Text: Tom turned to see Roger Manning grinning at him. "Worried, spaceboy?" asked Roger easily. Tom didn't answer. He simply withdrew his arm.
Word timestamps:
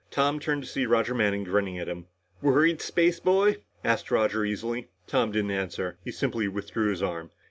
Tom 0.09 0.39
turned 0.39 0.63
to 0.63 0.67
see 0.67 0.87
Roger 0.87 1.13
Manning 1.13 1.43
grinning 1.43 1.77
at 1.77 1.87
him. 1.87 2.07
"Worried, 2.41 2.79
spaceboy?" 2.81 3.57
asked 3.83 4.09
Roger 4.09 4.43
easily. 4.43 4.89
Tom 5.05 5.31
didn't 5.31 5.51
answer. 5.51 5.99
He 6.03 6.09
simply 6.11 6.47
withdrew 6.47 6.89
his 6.89 7.03
arm. 7.03 7.29